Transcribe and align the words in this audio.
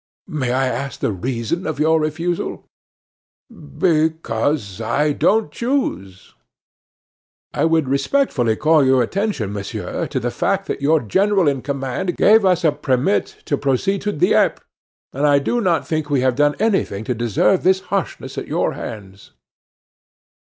"May 0.33 0.51
I 0.51 0.65
ask 0.65 0.99
the 0.99 1.11
reason 1.11 1.67
of 1.67 1.79
your 1.79 1.99
refusal?" 2.01 2.65
"Because 3.77 4.81
I 4.83 5.11
don't 5.13 5.51
choose." 5.51 6.33
"I 7.53 7.65
would 7.65 7.87
respectfully 7.87 8.55
call 8.55 8.83
your 8.83 9.03
attention, 9.03 9.53
monsieur, 9.53 10.07
to 10.07 10.19
the 10.19 10.31
fact 10.31 10.65
that 10.65 10.81
your 10.81 11.01
general 11.01 11.47
in 11.47 11.61
command 11.61 12.17
gave 12.17 12.43
us 12.45 12.63
a 12.63 12.71
permit 12.71 13.43
to 13.45 13.57
proceed 13.59 14.01
to 14.01 14.11
Dieppe; 14.11 14.63
and 15.13 15.27
I 15.27 15.37
do 15.37 15.61
not 15.61 15.87
think 15.87 16.09
we 16.09 16.21
have 16.21 16.33
done 16.35 16.55
anything 16.57 17.03
to 17.03 17.13
deserve 17.13 17.61
this 17.61 17.81
harshness 17.81 18.39
at 18.39 18.47
your 18.47 18.73
hands." 18.73 19.33